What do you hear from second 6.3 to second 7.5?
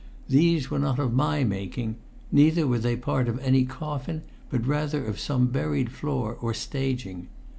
or staging.